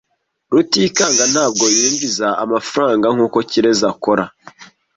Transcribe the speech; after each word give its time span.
Rutikanga 0.53 1.23
ntabwo 1.33 1.65
yinjiza 1.75 2.27
amafaranga 2.43 3.05
nkuko 3.15 3.37
Kirezi 3.49 3.83
akora. 3.91 4.25